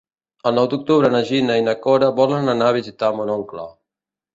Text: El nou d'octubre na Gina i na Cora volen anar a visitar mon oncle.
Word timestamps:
El 0.51 0.55
nou 0.59 0.69
d'octubre 0.71 1.11
na 1.17 1.21
Gina 1.29 1.59
i 1.61 1.67
na 1.67 1.77
Cora 1.85 2.13
volen 2.23 2.53
anar 2.59 2.75
a 2.75 2.79
visitar 2.83 3.15
mon 3.21 3.39
oncle. 3.41 3.73